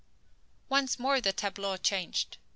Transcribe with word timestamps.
Once 0.67 0.97
more 0.97 1.21
the 1.21 1.31
tableau 1.31 1.77
changed. 1.77 2.37